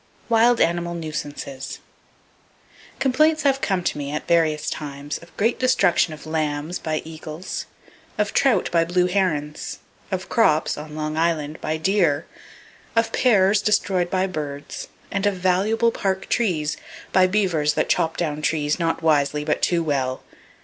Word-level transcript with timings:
Wild 0.29 0.59
Animal 0.59 0.95
Nuisances. 0.95 1.77
—Complaints 2.97 3.43
have 3.43 3.61
come 3.61 3.83
to 3.83 3.99
me, 3.99 4.09
at 4.11 4.27
various 4.27 4.67
times, 4.71 5.19
of 5.19 5.37
great 5.37 5.59
destruction 5.59 6.11
of 6.11 6.25
lambs 6.25 6.79
by 6.79 7.03
eagles; 7.05 7.67
of 8.17 8.33
trout 8.33 8.67
by 8.71 8.83
blue 8.83 9.05
herons; 9.05 9.77
of 10.11 10.27
crops 10.27 10.75
(on 10.75 10.95
Long 10.95 11.17
Island) 11.19 11.61
by 11.61 11.77
deer; 11.77 12.25
of 12.95 13.11
pears 13.13 13.61
destroyed 13.61 14.09
by 14.09 14.25
birds, 14.25 14.87
and 15.11 15.27
of 15.27 15.35
valuable 15.35 15.91
park 15.91 16.27
trees 16.29 16.77
by 17.11 17.27
beavers 17.27 17.75
that 17.75 17.87
chop 17.87 18.17
down 18.17 18.41
trees 18.41 18.79
not 18.79 19.03
wisely 19.03 19.43
but 19.45 19.61
too 19.61 19.83
well. 19.83 20.23